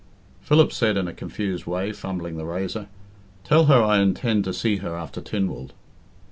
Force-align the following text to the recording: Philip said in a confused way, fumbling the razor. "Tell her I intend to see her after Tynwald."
Philip 0.41 0.73
said 0.73 0.97
in 0.97 1.07
a 1.07 1.13
confused 1.13 1.67
way, 1.67 1.91
fumbling 1.93 2.35
the 2.35 2.43
razor. 2.45 2.87
"Tell 3.43 3.65
her 3.65 3.83
I 3.83 3.99
intend 3.99 4.45
to 4.45 4.51
see 4.51 4.77
her 4.77 4.95
after 4.95 5.21
Tynwald." 5.21 5.73